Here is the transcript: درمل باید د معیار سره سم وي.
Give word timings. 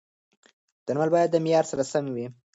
درمل 0.85 1.09
باید 1.13 1.29
د 1.31 1.35
معیار 1.43 1.65
سره 1.71 1.83
سم 1.91 2.05
وي. 2.15 2.25